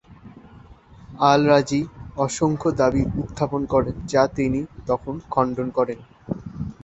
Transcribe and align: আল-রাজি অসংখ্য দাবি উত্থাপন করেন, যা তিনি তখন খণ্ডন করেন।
আল-রাজি 1.23 1.81
অসংখ্য 2.17 2.69
দাবি 2.79 3.01
উত্থাপন 3.21 3.61
করেন, 3.73 3.95
যা 4.05 4.23
তিনি 4.37 4.59
তখন 4.87 5.15
খণ্ডন 5.29 5.67
করেন। 5.77 5.99